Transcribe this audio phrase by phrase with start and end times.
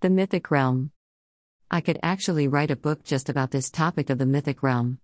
[0.00, 0.92] The Mythic Realm.
[1.72, 5.00] I could actually write a book just about this topic of the mythic realm.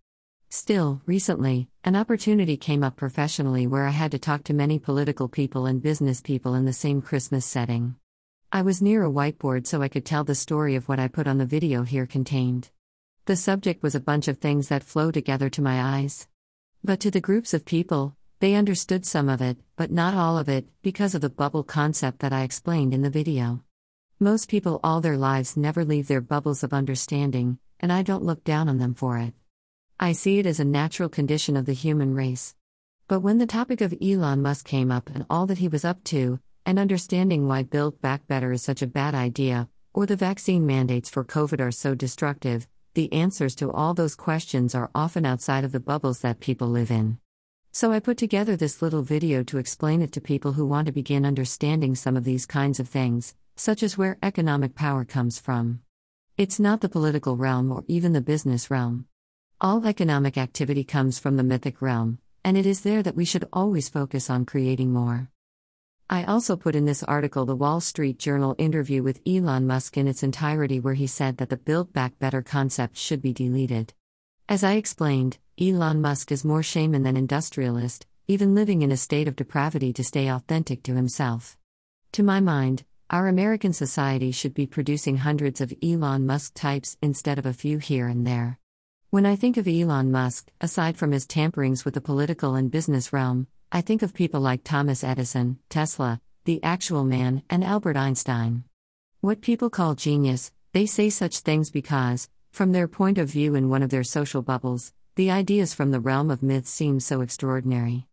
[0.50, 5.28] Still, recently, an opportunity came up professionally where I had to talk to many political
[5.28, 7.96] people and business people in the same Christmas setting.
[8.52, 11.26] I was near a whiteboard so I could tell the story of what I put
[11.26, 12.70] on the video here contained.
[13.24, 16.28] The subject was a bunch of things that flow together to my eyes.
[16.84, 20.48] But to the groups of people, they understood some of it, but not all of
[20.48, 23.64] it, because of the bubble concept that I explained in the video.
[24.20, 28.44] Most people all their lives never leave their bubbles of understanding, and I don't look
[28.44, 29.34] down on them for it.
[29.98, 32.54] I see it as a natural condition of the human race.
[33.08, 36.04] But when the topic of Elon Musk came up and all that he was up
[36.04, 40.64] to, and understanding why Build Back Better is such a bad idea, or the vaccine
[40.64, 45.64] mandates for COVID are so destructive, the answers to all those questions are often outside
[45.64, 47.18] of the bubbles that people live in.
[47.72, 50.92] So I put together this little video to explain it to people who want to
[50.92, 55.80] begin understanding some of these kinds of things, such as where economic power comes from.
[56.36, 59.06] It's not the political realm or even the business realm.
[59.60, 63.48] All economic activity comes from the mythic realm, and it is there that we should
[63.52, 65.30] always focus on creating more.
[66.10, 70.06] I also put in this article the Wall Street Journal interview with Elon Musk in
[70.06, 73.94] its entirety, where he said that the Build Back Better concept should be deleted.
[74.48, 79.28] As I explained, Elon Musk is more shaman than industrialist, even living in a state
[79.28, 81.56] of depravity to stay authentic to himself.
[82.12, 87.38] To my mind, our American society should be producing hundreds of Elon Musk types instead
[87.38, 88.58] of a few here and there.
[89.10, 93.12] When I think of Elon Musk, aside from his tamperings with the political and business
[93.12, 98.64] realm, I think of people like Thomas Edison, Tesla, the actual man, and Albert Einstein.
[99.20, 103.68] What people call genius, they say such things because, from their point of view in
[103.68, 108.08] one of their social bubbles, the ideas from the realm of myth seem so extraordinary.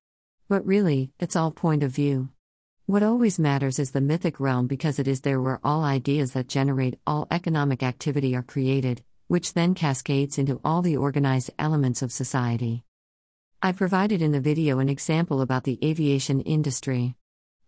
[0.47, 2.29] But really, it's all point of view.
[2.91, 6.49] What always matters is the mythic realm because it is there where all ideas that
[6.49, 12.11] generate all economic activity are created, which then cascades into all the organized elements of
[12.11, 12.83] society.
[13.61, 17.15] I provided in the video an example about the aviation industry.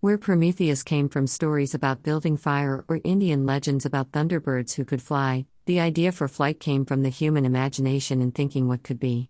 [0.01, 5.01] Where Prometheus came from stories about building fire or Indian legends about thunderbirds who could
[5.01, 9.29] fly, the idea for flight came from the human imagination and thinking what could be.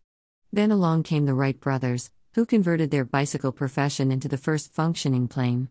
[0.51, 5.27] Then along came the Wright brothers, who converted their bicycle profession into the first functioning
[5.27, 5.69] plane.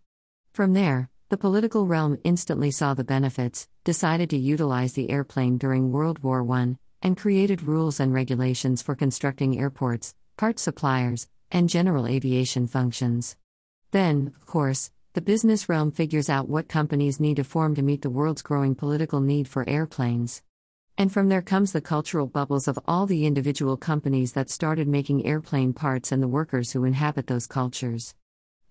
[0.53, 5.91] From there, the political realm instantly saw the benefits, decided to utilize the airplane during
[5.91, 12.07] World War I, and created rules and regulations for constructing airports, part suppliers, and general
[12.07, 13.35] aviation functions.
[13.93, 18.03] Then, of course, the business realm figures out what companies need to form to meet
[18.03, 20.43] the world's growing political need for airplanes.
[20.99, 25.25] And from there comes the cultural bubbles of all the individual companies that started making
[25.25, 28.15] airplane parts and the workers who inhabit those cultures.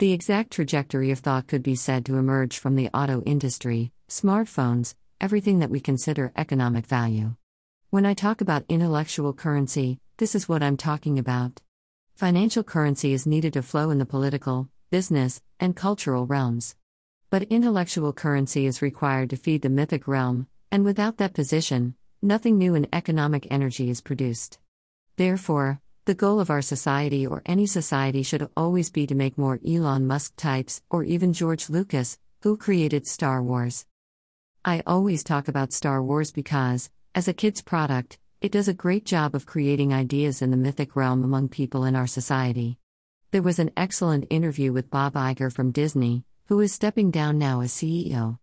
[0.02, 4.96] The exact trajectory of thought could be said to emerge from the auto industry, smartphones,
[5.22, 7.36] everything that we consider economic value.
[7.92, 11.62] When I talk about intellectual currency, this is what I'm talking about.
[12.16, 16.76] Financial currency is needed to flow in the political, business, and cultural realms.
[17.30, 22.58] But intellectual currency is required to feed the mythic realm, and without that position, nothing
[22.58, 24.58] new in economic energy is produced.
[25.18, 29.60] Therefore, the goal of our society or any society should always be to make more
[29.68, 33.86] Elon Musk types, or even George Lucas, who created Star Wars.
[34.66, 39.06] I always talk about Star Wars because, as a kid's product, it does a great
[39.06, 42.80] job of creating ideas in the mythic realm among people in our society.
[43.30, 47.62] There was an excellent interview with Bob Iger from Disney, who is stepping down now
[47.62, 48.40] as CEO.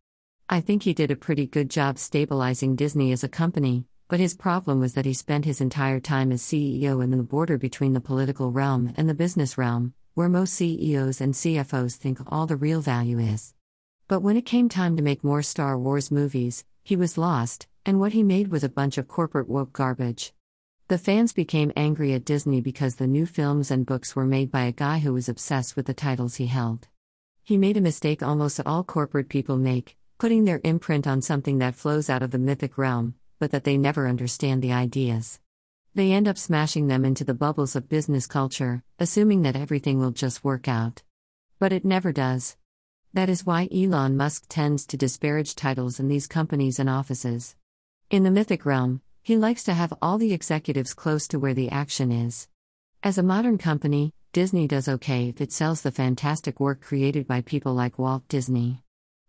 [0.48, 4.34] I think he did a pretty good job stabilizing Disney as a company, but his
[4.34, 8.00] problem was that he spent his entire time as CEO in the border between the
[8.00, 12.80] political realm and the business realm, where most CEOs and CFOs think all the real
[12.80, 13.52] value is.
[14.08, 18.00] But when it came time to make more Star Wars movies, he was lost, and
[18.00, 20.32] what he made was a bunch of corporate woke garbage.
[20.88, 24.62] The fans became angry at Disney because the new films and books were made by
[24.62, 26.88] a guy who was obsessed with the titles he held.
[27.44, 31.74] He made a mistake almost all corporate people make, putting their imprint on something that
[31.74, 35.40] flows out of the mythic realm, but that they never understand the ideas.
[35.94, 40.10] They end up smashing them into the bubbles of business culture, assuming that everything will
[40.10, 41.02] just work out.
[41.58, 42.56] But it never does.
[43.14, 47.56] That is why Elon Musk tends to disparage titles in these companies and offices.
[48.10, 51.70] In the mythic realm, he likes to have all the executives close to where the
[51.70, 52.48] action is.
[53.02, 57.40] As a modern company, Disney does okay if it sells the fantastic work created by
[57.40, 58.82] people like Walt Disney.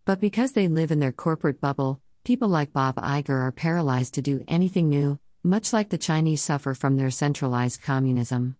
[0.06, 4.22] But because they live in their corporate bubble, People like Bob Iger are paralyzed to
[4.22, 8.56] do anything new, much like the Chinese suffer from their centralized communism.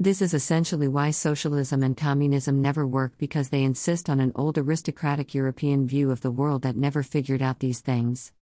[0.00, 4.58] This is essentially why socialism and communism never work because they insist on an old
[4.58, 8.32] aristocratic European view of the world that never figured out these things.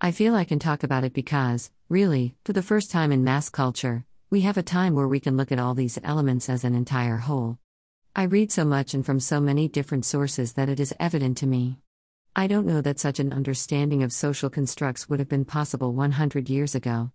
[0.00, 3.48] I feel I can talk about it because, really, for the first time in mass
[3.48, 6.74] culture, we have a time where we can look at all these elements as an
[6.74, 7.58] entire whole.
[8.16, 11.46] I read so much and from so many different sources that it is evident to
[11.46, 11.78] me.
[12.36, 16.50] I don't know that such an understanding of social constructs would have been possible 100
[16.50, 17.12] years ago.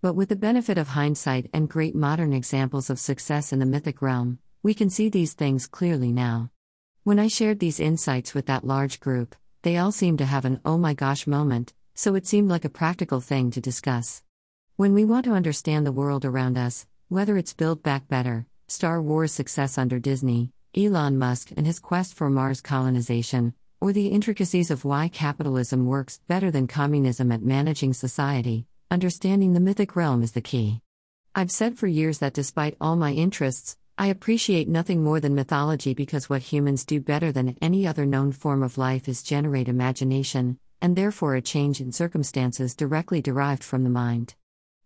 [0.00, 4.00] But with the benefit of hindsight and great modern examples of success in the mythic
[4.00, 6.52] realm, we can see these things clearly now.
[7.02, 10.60] When I shared these insights with that large group, they all seemed to have an
[10.64, 14.22] oh my gosh moment, so it seemed like a practical thing to discuss.
[14.76, 19.02] When we want to understand the world around us, whether it's Build Back Better, Star
[19.02, 24.70] Wars success under Disney, Elon Musk and his quest for Mars colonization, or the intricacies
[24.70, 30.32] of why capitalism works better than communism at managing society, understanding the mythic realm is
[30.32, 30.80] the key.
[31.34, 35.94] I've said for years that despite all my interests, I appreciate nothing more than mythology
[35.94, 40.58] because what humans do better than any other known form of life is generate imagination,
[40.82, 44.34] and therefore a change in circumstances directly derived from the mind.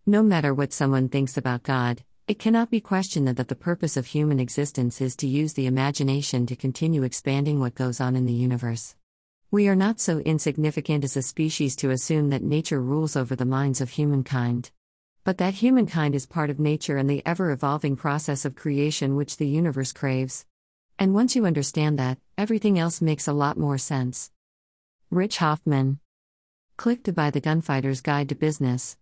[0.05, 4.07] No matter what someone thinks about God, it cannot be questioned that the purpose of
[4.07, 8.33] human existence is to use the imagination to continue expanding what goes on in the
[8.33, 8.95] universe.
[9.51, 13.45] We are not so insignificant as a species to assume that nature rules over the
[13.45, 14.71] minds of humankind.
[15.23, 19.37] But that humankind is part of nature and the ever evolving process of creation which
[19.37, 20.47] the universe craves.
[20.97, 24.31] And once you understand that, everything else makes a lot more sense.
[25.11, 25.99] Rich Hoffman.
[26.75, 28.93] Click to buy The Gunfighter's Guide to Business.